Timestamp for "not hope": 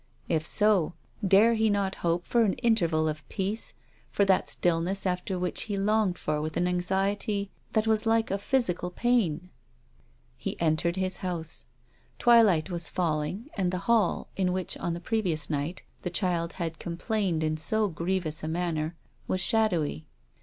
1.69-2.25